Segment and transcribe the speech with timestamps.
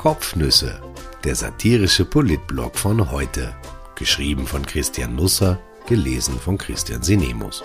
[0.00, 0.80] Kopfnüsse,
[1.24, 3.54] der satirische Politblog von heute.
[3.96, 7.62] Geschrieben von Christian Nusser, gelesen von Christian Sinemus.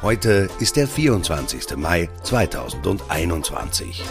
[0.00, 1.76] Heute ist der 24.
[1.76, 4.04] Mai 2021.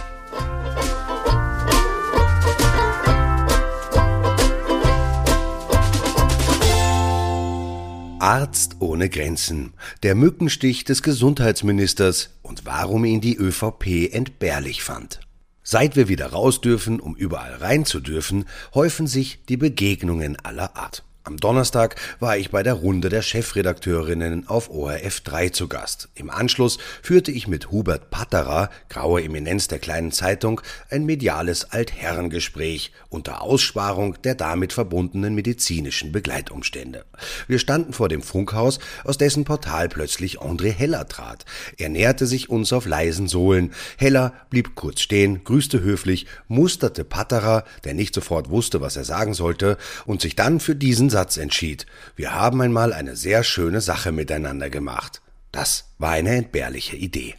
[8.19, 9.71] Arzt ohne Grenzen,
[10.03, 15.22] der Mückenstich des Gesundheitsministers und warum ihn die ÖVP entbehrlich fand.
[15.63, 20.75] Seit wir wieder raus dürfen, um überall rein zu dürfen, häufen sich die Begegnungen aller
[20.75, 21.03] Art.
[21.25, 26.09] Am Donnerstag war ich bei der Runde der Chefredakteurinnen auf ORF 3 zu Gast.
[26.15, 30.59] Im Anschluss führte ich mit Hubert Patterer, graue Eminenz der kleinen Zeitung,
[30.89, 37.05] ein mediales Altherrengespräch unter Aussparung der damit verbundenen medizinischen Begleitumstände.
[37.47, 41.45] Wir standen vor dem Funkhaus, aus dessen Portal plötzlich André Heller trat.
[41.77, 43.71] Er näherte sich uns auf leisen Sohlen.
[43.97, 49.33] Heller blieb kurz stehen, grüßte höflich, musterte Patterer, der nicht sofort wusste, was er sagen
[49.33, 54.11] sollte, und sich dann für diesen Satz entschied, wir haben einmal eine sehr schöne Sache
[54.11, 55.21] miteinander gemacht.
[55.51, 57.35] Das war eine entbehrliche Idee.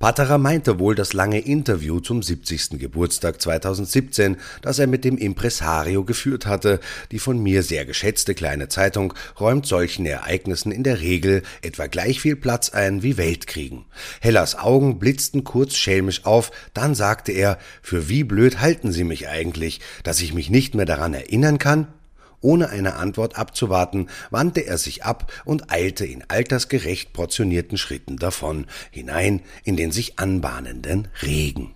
[0.00, 2.80] Patterer meinte wohl das lange Interview zum 70.
[2.80, 6.80] Geburtstag 2017, das er mit dem Impresario geführt hatte.
[7.12, 12.20] Die von mir sehr geschätzte kleine Zeitung räumt solchen Ereignissen in der Regel etwa gleich
[12.20, 13.84] viel Platz ein wie Weltkriegen.
[14.20, 19.28] Hellers Augen blitzten kurz schelmisch auf, dann sagte er, für wie blöd halten Sie mich
[19.28, 21.86] eigentlich, dass ich mich nicht mehr daran erinnern kann?
[22.44, 28.66] Ohne eine Antwort abzuwarten, wandte er sich ab und eilte in altersgerecht portionierten Schritten davon,
[28.90, 31.74] hinein in den sich anbahnenden Regen.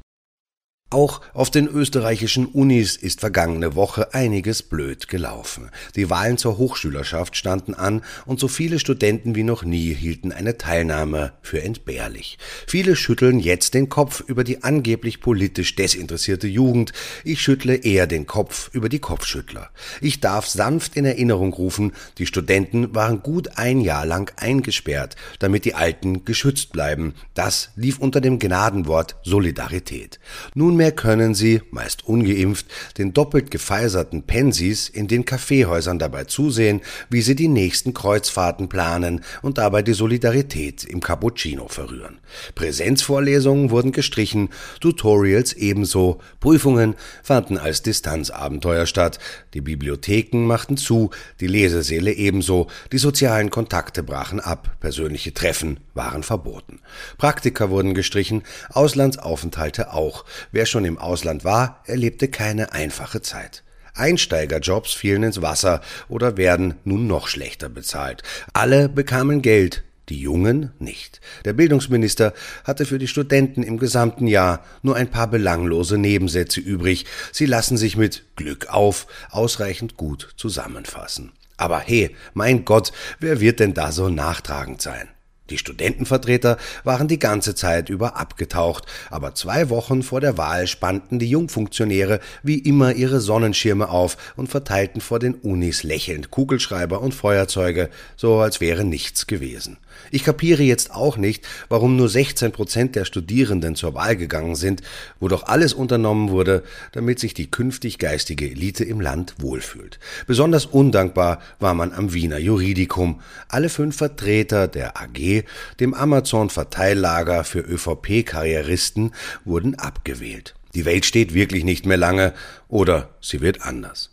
[0.91, 5.69] Auch auf den österreichischen Unis ist vergangene Woche einiges blöd gelaufen.
[5.97, 10.57] Die Wahlen zur Hochschülerschaft standen an und so viele Studenten wie noch nie hielten eine
[10.57, 12.39] Teilnahme für entbehrlich.
[12.67, 16.95] Viele schütteln jetzt den Kopf über die angeblich politisch desinteressierte Jugend.
[17.23, 19.69] Ich schüttle eher den Kopf über die Kopfschüttler.
[20.01, 25.67] Ich darf sanft in Erinnerung rufen, die Studenten waren gut ein Jahr lang eingesperrt, damit
[25.67, 27.13] die Alten geschützt bleiben.
[27.35, 30.19] Das lief unter dem Gnadenwort Solidarität.
[30.55, 32.67] Nun Nunmehr können sie, meist ungeimpft,
[32.99, 39.25] den doppelt gefeiserten Pensis in den Kaffeehäusern dabei zusehen, wie sie die nächsten Kreuzfahrten planen
[39.43, 42.21] und dabei die Solidarität im Cappuccino verrühren.
[42.55, 46.95] Präsenzvorlesungen wurden gestrichen, Tutorials ebenso, Prüfungen
[47.25, 49.19] fanden als Distanzabenteuer statt,
[49.55, 56.23] die Bibliotheken machten zu, die Lesesäle ebenso, die sozialen Kontakte brachen ab, persönliche Treffen waren
[56.23, 56.79] verboten.
[57.17, 60.25] Praktika wurden gestrichen, Auslandsaufenthalte auch.
[60.53, 63.63] Wer schon im Ausland war, erlebte keine einfache Zeit.
[63.95, 68.23] Einsteigerjobs fielen ins Wasser oder werden nun noch schlechter bezahlt.
[68.53, 71.21] Alle bekamen Geld, die Jungen nicht.
[71.45, 72.33] Der Bildungsminister
[72.65, 77.07] hatte für die Studenten im gesamten Jahr nur ein paar belanglose Nebensätze übrig.
[77.33, 81.33] Sie lassen sich mit Glück auf ausreichend gut zusammenfassen.
[81.57, 85.09] Aber hey, mein Gott, wer wird denn da so nachtragend sein?
[85.51, 91.19] Die Studentenvertreter waren die ganze Zeit über abgetaucht, aber zwei Wochen vor der Wahl spannten
[91.19, 97.15] die Jungfunktionäre wie immer ihre Sonnenschirme auf und verteilten vor den Unis lächelnd Kugelschreiber und
[97.15, 99.79] Feuerzeuge, so als wäre nichts gewesen.
[100.11, 104.83] Ich kapiere jetzt auch nicht, warum nur 16 Prozent der Studierenden zur Wahl gegangen sind,
[105.21, 109.99] wo doch alles unternommen wurde, damit sich die künftig geistige Elite im Land wohlfühlt.
[110.27, 113.21] Besonders undankbar war man am Wiener Juridikum.
[113.49, 115.38] Alle fünf Vertreter der AG,
[115.81, 119.13] dem Amazon-Verteillager für ÖVP-Karrieristen,
[119.45, 120.55] wurden abgewählt.
[120.75, 122.35] Die Welt steht wirklich nicht mehr lange,
[122.69, 124.11] oder sie wird anders.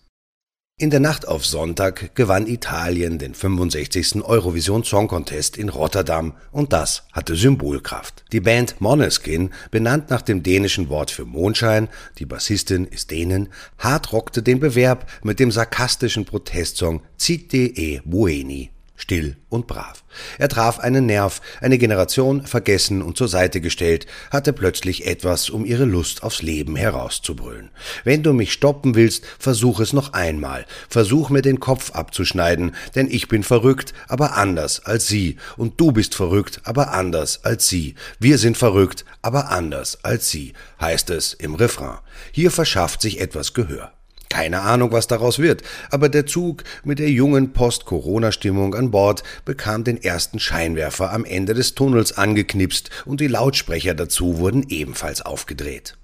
[0.77, 4.25] In der Nacht auf Sonntag gewann Italien den 65.
[4.25, 8.25] Eurovision Song Contest in Rotterdam und das hatte Symbolkraft.
[8.33, 11.87] Die Band Måneskin, benannt nach dem dänischen Wort für Mondschein,
[12.17, 13.47] die Bassistin ist Dänen,
[13.77, 20.03] hardrockte den Bewerb mit dem sarkastischen Protestsong Zitte e Bueni still und brav.
[20.37, 25.65] Er traf einen Nerv, eine Generation vergessen und zur Seite gestellt, hatte plötzlich etwas, um
[25.65, 27.69] ihre Lust aufs Leben herauszubrüllen.
[28.03, 30.65] Wenn du mich stoppen willst, versuch es noch einmal.
[30.89, 35.37] Versuch mir den Kopf abzuschneiden, denn ich bin verrückt, aber anders als sie.
[35.57, 37.95] Und du bist verrückt, aber anders als sie.
[38.19, 41.99] Wir sind verrückt, aber anders als sie, heißt es im Refrain.
[42.31, 43.94] Hier verschafft sich etwas Gehör.
[44.35, 49.85] Keine Ahnung, was daraus wird, aber der Zug mit der jungen Post-Corona-Stimmung an Bord bekam
[49.85, 55.96] den ersten Scheinwerfer am Ende des Tunnels angeknipst und die Lautsprecher dazu wurden ebenfalls aufgedreht.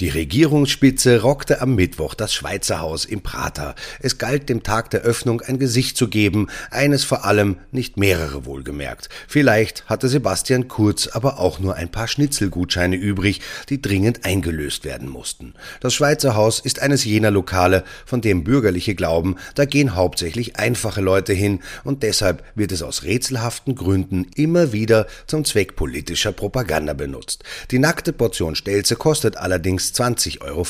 [0.00, 3.74] Die Regierungsspitze rockte am Mittwoch das Schweizer Haus im Prater.
[3.98, 8.46] Es galt dem Tag der Öffnung ein Gesicht zu geben, eines vor allem, nicht mehrere
[8.46, 9.08] wohlgemerkt.
[9.26, 13.40] Vielleicht hatte Sebastian Kurz aber auch nur ein paar Schnitzelgutscheine übrig,
[13.70, 15.54] die dringend eingelöst werden mussten.
[15.80, 21.00] Das Schweizer Haus ist eines jener Lokale, von dem Bürgerliche glauben, da gehen hauptsächlich einfache
[21.00, 26.92] Leute hin und deshalb wird es aus rätselhaften Gründen immer wieder zum Zweck politischer Propaganda
[26.92, 27.42] benutzt.
[27.72, 30.66] Die nackte Portion Stelze kostet allerdings 20,50 Euro.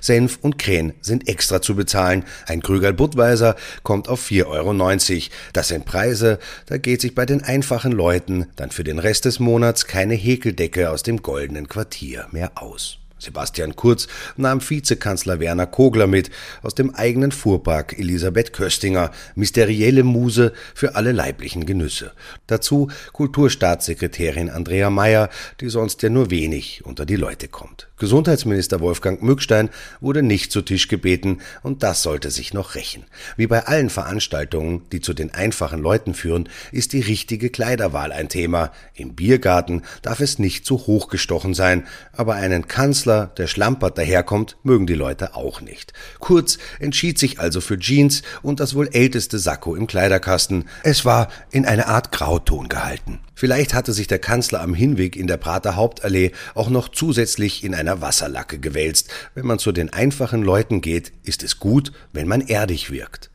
[0.00, 2.24] Senf und Krähen sind extra zu bezahlen.
[2.46, 5.32] Ein Krügerl Budweiser kommt auf 4,90 Euro.
[5.52, 9.40] Das sind Preise, da geht sich bei den einfachen Leuten dann für den Rest des
[9.40, 13.01] Monats keine Häkeldecke aus dem goldenen Quartier mehr aus.
[13.22, 16.30] Sebastian Kurz nahm Vizekanzler Werner Kogler mit,
[16.62, 22.12] aus dem eigenen Fuhrpark Elisabeth Köstinger, mysterielle Muse für alle leiblichen Genüsse.
[22.46, 25.28] Dazu Kulturstaatssekretärin Andrea Meyer,
[25.60, 27.88] die sonst ja nur wenig unter die Leute kommt.
[28.02, 29.70] Gesundheitsminister Wolfgang Mückstein
[30.00, 33.04] wurde nicht zu Tisch gebeten und das sollte sich noch rächen.
[33.36, 38.28] Wie bei allen Veranstaltungen, die zu den einfachen Leuten führen, ist die richtige Kleiderwahl ein
[38.28, 38.72] Thema.
[38.94, 44.56] Im Biergarten darf es nicht zu hoch gestochen sein, aber einen Kanzler, der schlampert daherkommt,
[44.62, 45.92] mögen die Leute auch nicht.
[46.20, 50.68] Kurz entschied sich also für Jeans und das wohl älteste Sakko im Kleiderkasten.
[50.82, 53.20] Es war in eine Art Grauton gehalten.
[53.34, 57.74] Vielleicht hatte sich der Kanzler am Hinweg in der Prater Hauptallee auch noch zusätzlich in
[57.74, 59.10] einer Wasserlacke gewälzt.
[59.34, 63.31] Wenn man zu den einfachen Leuten geht, ist es gut, wenn man erdig wirkt.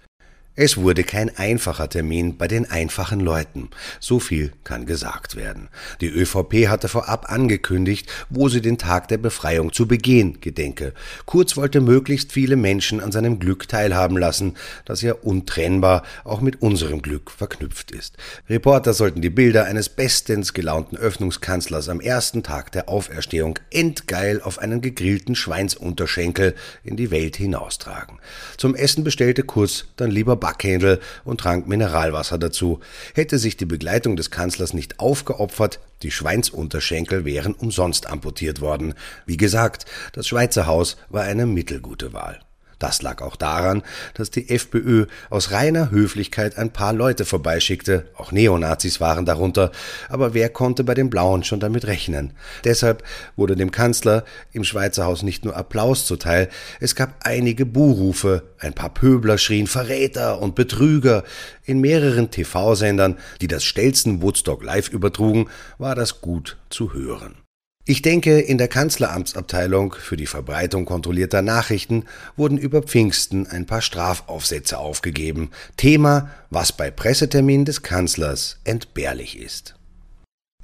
[0.59, 3.69] Es wurde kein einfacher Termin bei den einfachen Leuten.
[3.99, 5.69] So viel kann gesagt werden.
[6.01, 10.93] Die ÖVP hatte vorab angekündigt, wo sie den Tag der Befreiung zu begehen gedenke.
[11.27, 16.59] Kurz wollte möglichst viele Menschen an seinem Glück teilhaben lassen, das ja untrennbar auch mit
[16.59, 18.17] unserem Glück verknüpft ist.
[18.49, 24.57] Reporter sollten die Bilder eines bestens gelaunten Öffnungskanzlers am ersten Tag der Auferstehung endgeil auf
[24.57, 28.17] einen gegrillten Schweinsunterschenkel in die Welt hinaustragen.
[28.57, 32.79] Zum Essen bestellte Kurz dann lieber Backhändel und trank Mineralwasser dazu.
[33.13, 38.93] Hätte sich die Begleitung des Kanzlers nicht aufgeopfert, die Schweinsunterschenkel wären umsonst amputiert worden.
[39.25, 42.39] Wie gesagt, das Schweizer Haus war eine mittelgute Wahl.
[42.79, 43.81] Das lag auch daran,
[44.13, 49.71] dass die FPÖ aus reiner Höflichkeit ein paar Leute vorbeischickte, auch Neonazis waren darunter,
[50.09, 52.33] aber wer konnte bei den Blauen schon damit rechnen?
[52.63, 53.03] Deshalb
[53.35, 58.73] wurde dem Kanzler im Schweizer Haus nicht nur Applaus zuteil, es gab einige Buhrufe, ein
[58.73, 61.23] paar Pöbler schrien Verräter und Betrüger.
[61.65, 67.46] In mehreren TV-Sendern, die das Stelzen Woodstock live übertrugen, war das gut zu hören.
[67.89, 72.03] Ich denke, in der Kanzleramtsabteilung für die Verbreitung kontrollierter Nachrichten
[72.35, 75.51] wurden über Pfingsten ein paar Strafaufsätze aufgegeben.
[75.77, 79.76] Thema, was bei Pressetermin des Kanzlers entbehrlich ist.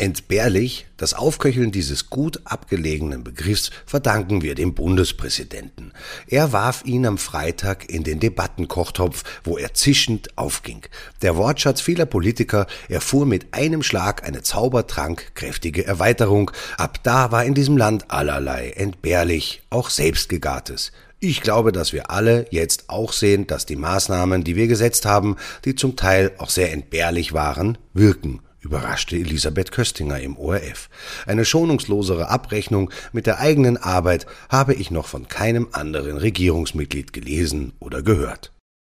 [0.04, 5.94] Entbehrlich, das Aufköcheln dieses gut abgelegenen Begriffs verdanken wir dem Bundespräsidenten.
[6.28, 10.82] Er warf ihn am Freitag in den Debattenkochtopf, wo er zischend aufging.
[11.22, 16.52] Der Wortschatz vieler Politiker erfuhr mit einem Schlag eine zaubertrankkräftige Erweiterung.
[16.78, 20.92] Ab da war in diesem Land allerlei entbehrlich, auch selbstgegartes.
[21.20, 25.38] Ich glaube, dass wir alle jetzt auch sehen, dass die Maßnahmen, die wir gesetzt haben,
[25.64, 30.90] die zum Teil auch sehr entbehrlich waren, wirken überraschte Elisabeth Köstinger im ORF.
[31.26, 37.74] Eine schonungslosere Abrechnung mit der eigenen Arbeit habe ich noch von keinem anderen Regierungsmitglied gelesen
[37.80, 38.52] oder gehört.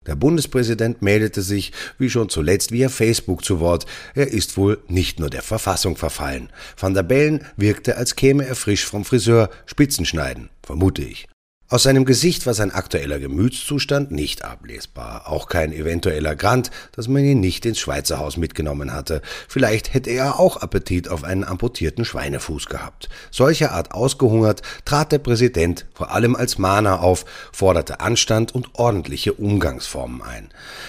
[0.06, 3.85] Der Bundespräsident meldete sich, wie schon zuletzt via Facebook zu Wort.
[4.14, 6.50] Er ist wohl nicht nur der Verfassung verfallen.
[6.78, 11.28] Van der Bellen wirkte, als käme er frisch vom Friseur, Spitzenschneiden, vermute ich.
[11.70, 17.22] Aus seinem Gesicht war sein aktueller Gemütszustand nicht ablesbar, auch kein eventueller Grant, dass man
[17.22, 19.20] ihn nicht ins Schweizer Haus mitgenommen hatte.
[19.48, 23.10] Vielleicht hätte er auch Appetit auf einen amputierten Schweinefuß gehabt.
[23.30, 29.34] Solcher Art ausgehungert trat der Präsident vor allem als Mahner auf, forderte Anstand und ordentliche
[29.34, 30.48] Umgangsformen ein.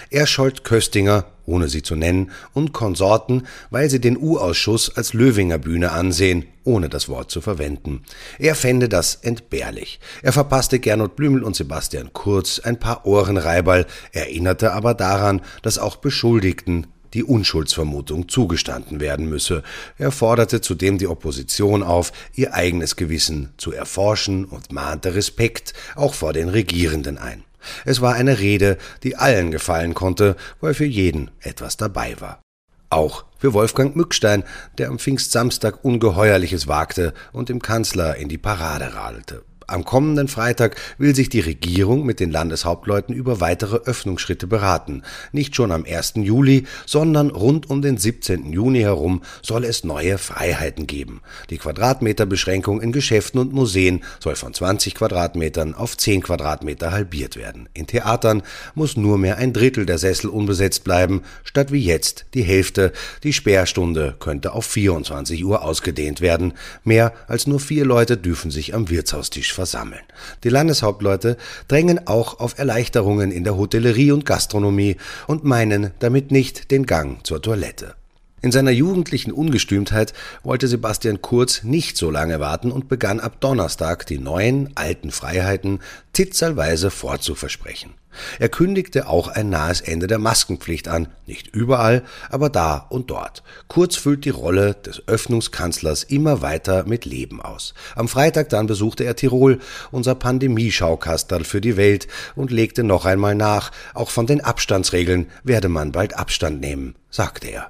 [0.10, 5.58] Er schold Köstinger ohne sie zu nennen, und Konsorten, weil sie den U-Ausschuss als Löwinger
[5.58, 8.04] Bühne ansehen, ohne das Wort zu verwenden.
[8.38, 10.00] Er fände das entbehrlich.
[10.22, 15.96] Er verpasste Gernot Blümel und Sebastian Kurz ein paar Ohrenreiberl, erinnerte aber daran, dass auch
[15.98, 19.64] Beschuldigten die Unschuldsvermutung zugestanden werden müsse.
[19.98, 26.14] Er forderte zudem die Opposition auf, ihr eigenes Gewissen zu erforschen und mahnte Respekt auch
[26.14, 27.44] vor den Regierenden ein.
[27.86, 32.42] Es war eine Rede, die allen gefallen konnte, weil für jeden etwas dabei war.
[32.90, 34.44] Auch für Wolfgang Mückstein,
[34.78, 39.44] der am Pfingstsamstag Ungeheuerliches wagte und dem Kanzler in die Parade radelte.
[39.70, 45.04] Am kommenden Freitag will sich die Regierung mit den Landeshauptleuten über weitere Öffnungsschritte beraten.
[45.32, 46.14] Nicht schon am 1.
[46.16, 48.52] Juli, sondern rund um den 17.
[48.52, 51.22] Juni herum soll es neue Freiheiten geben.
[51.50, 57.70] Die Quadratmeterbeschränkung in Geschäften und Museen soll von 20 Quadratmetern auf 10 Quadratmeter halbiert werden.
[57.74, 58.42] In Theatern
[58.74, 62.92] muss nur mehr ein Drittel der Sessel unbesetzt bleiben, statt wie jetzt die Hälfte.
[63.24, 66.54] Die Sperrstunde könnte auf 24 Uhr ausgedehnt werden.
[66.84, 70.06] Mehr als nur vier Leute dürfen sich am Wirtshaustisch versammeln.
[70.46, 71.36] Die Landeshauptleute
[71.68, 74.96] drängen auch auf Erleichterungen in der Hotellerie und Gastronomie
[75.28, 77.99] und meinen damit nicht den Gang zur Toilette.
[78.42, 84.06] In seiner jugendlichen Ungestümtheit wollte Sebastian Kurz nicht so lange warten und begann ab Donnerstag
[84.06, 85.80] die neuen, alten Freiheiten
[86.14, 87.94] titzalweise vorzuversprechen.
[88.40, 93.44] Er kündigte auch ein nahes Ende der Maskenpflicht an, nicht überall, aber da und dort.
[93.68, 97.74] Kurz füllt die Rolle des Öffnungskanzlers immer weiter mit Leben aus.
[97.96, 99.60] Am Freitag dann besuchte er Tirol,
[99.92, 105.70] unser Pandemieschaukasterl für die Welt, und legte noch einmal nach, auch von den Abstandsregeln werde
[105.70, 107.70] man bald Abstand nehmen, sagte er.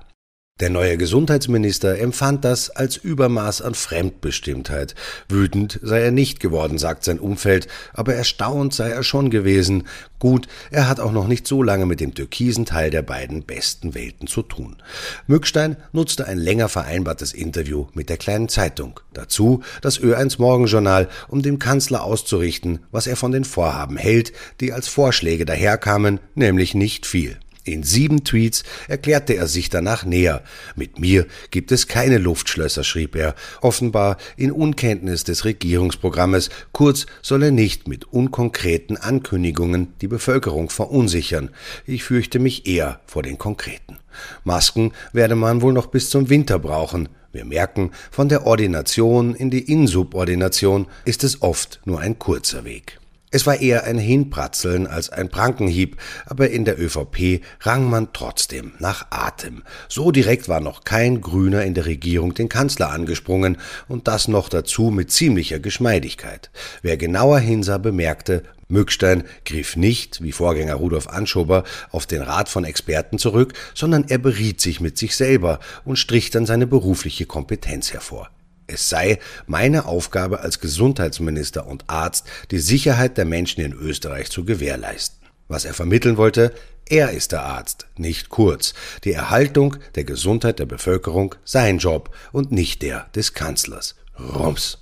[0.59, 4.93] Der neue Gesundheitsminister empfand das als Übermaß an Fremdbestimmtheit.
[5.29, 9.87] Wütend sei er nicht geworden, sagt sein Umfeld, aber erstaunt sei er schon gewesen.
[10.19, 13.95] Gut, er hat auch noch nicht so lange mit dem türkisen Teil der beiden besten
[13.95, 14.75] Welten zu tun.
[15.27, 18.99] Mückstein nutzte ein länger vereinbartes Interview mit der kleinen Zeitung.
[19.13, 24.73] Dazu das Ö1 Morgenjournal, um dem Kanzler auszurichten, was er von den Vorhaben hält, die
[24.73, 27.37] als Vorschläge daherkamen, nämlich nicht viel.
[27.69, 30.43] In sieben Tweets erklärte er sich danach näher.
[30.75, 36.49] Mit mir gibt es keine Luftschlösser, schrieb er, offenbar in Unkenntnis des Regierungsprogrammes.
[36.71, 41.51] Kurz soll er nicht mit unkonkreten Ankündigungen die Bevölkerung verunsichern.
[41.85, 43.99] Ich fürchte mich eher vor den konkreten.
[44.43, 47.07] Masken werde man wohl noch bis zum Winter brauchen.
[47.31, 52.99] Wir merken, von der Ordination in die Insubordination ist es oft nur ein kurzer Weg.
[53.31, 58.71] Es war eher ein Hinpratzeln als ein Prankenhieb, aber in der ÖVP rang man trotzdem
[58.79, 59.61] nach Atem.
[59.87, 63.57] So direkt war noch kein Grüner in der Regierung den Kanzler angesprungen
[63.87, 66.49] und das noch dazu mit ziemlicher Geschmeidigkeit.
[66.81, 72.63] Wer genauer hinsah, bemerkte, Mückstein griff nicht, wie Vorgänger Rudolf Anschober, auf den Rat von
[72.63, 77.93] Experten zurück, sondern er beriet sich mit sich selber und strich dann seine berufliche Kompetenz
[77.93, 78.29] hervor.
[78.69, 84.45] Es sei meine Aufgabe als Gesundheitsminister und Arzt, die Sicherheit der Menschen in Österreich zu
[84.45, 85.17] gewährleisten.
[85.47, 86.53] Was er vermitteln wollte,
[86.87, 88.73] er ist der Arzt, nicht Kurz.
[89.03, 93.95] Die Erhaltung der Gesundheit der Bevölkerung sein Job und nicht der des Kanzlers.
[94.19, 94.79] Rums.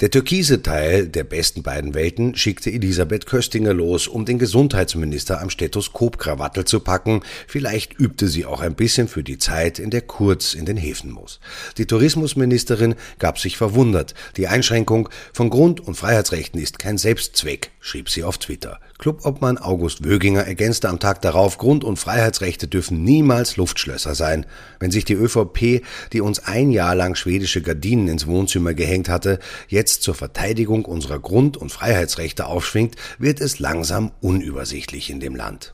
[0.00, 5.50] Der türkise Teil der besten beiden Welten schickte Elisabeth Köstinger los, um den Gesundheitsminister am
[5.50, 7.22] Stethoskop Krawattel zu packen.
[7.46, 11.12] Vielleicht übte sie auch ein bisschen für die Zeit, in der Kurz in den Häfen
[11.12, 11.38] muss.
[11.78, 14.14] Die Tourismusministerin gab sich verwundert.
[14.36, 18.80] Die Einschränkung von Grund- und Freiheitsrechten ist kein Selbstzweck, schrieb sie auf Twitter.
[18.98, 24.46] Clubobmann August Wöginger ergänzte am Tag darauf, Grund- und Freiheitsrechte dürfen niemals Luftschlösser sein.
[24.78, 25.82] Wenn sich die ÖVP,
[26.12, 31.18] die uns ein Jahr lang schwedische Gardinen ins Wohnzimmer gehängt hatte, jetzt zur Verteidigung unserer
[31.18, 35.72] Grund- und Freiheitsrechte aufschwingt, wird es langsam unübersichtlich in dem Land.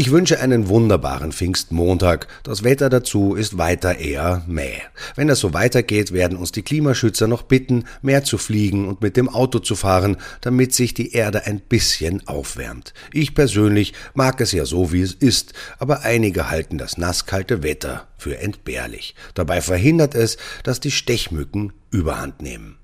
[0.00, 2.26] Ich wünsche einen wunderbaren Pfingstmontag.
[2.42, 4.80] Das Wetter dazu ist weiter eher mäh.
[5.14, 9.18] Wenn es so weitergeht, werden uns die Klimaschützer noch bitten, mehr zu fliegen und mit
[9.18, 12.94] dem Auto zu fahren, damit sich die Erde ein bisschen aufwärmt.
[13.12, 18.08] Ich persönlich mag es ja so, wie es ist, aber einige halten das nasskalte Wetter
[18.16, 19.14] für entbehrlich.
[19.34, 22.79] Dabei verhindert es, dass die Stechmücken überhand nehmen.